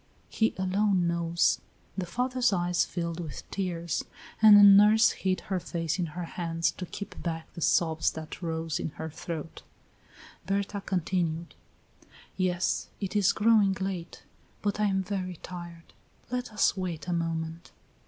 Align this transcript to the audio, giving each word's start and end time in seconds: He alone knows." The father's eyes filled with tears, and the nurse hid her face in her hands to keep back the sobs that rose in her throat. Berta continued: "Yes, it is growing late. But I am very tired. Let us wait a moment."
He 0.29 0.55
alone 0.57 1.05
knows." 1.07 1.61
The 1.95 2.07
father's 2.07 2.51
eyes 2.51 2.83
filled 2.85 3.19
with 3.19 3.47
tears, 3.51 4.03
and 4.41 4.57
the 4.57 4.63
nurse 4.63 5.11
hid 5.11 5.41
her 5.41 5.59
face 5.59 5.99
in 5.99 6.07
her 6.17 6.23
hands 6.23 6.71
to 6.71 6.87
keep 6.87 7.21
back 7.21 7.53
the 7.53 7.61
sobs 7.61 8.09
that 8.13 8.41
rose 8.41 8.79
in 8.79 8.89
her 8.97 9.11
throat. 9.11 9.61
Berta 10.47 10.81
continued: 10.81 11.53
"Yes, 12.35 12.89
it 12.99 13.15
is 13.15 13.31
growing 13.31 13.73
late. 13.79 14.23
But 14.63 14.79
I 14.79 14.85
am 14.85 15.03
very 15.03 15.35
tired. 15.43 15.93
Let 16.31 16.51
us 16.51 16.75
wait 16.75 17.07
a 17.07 17.13
moment." 17.13 17.71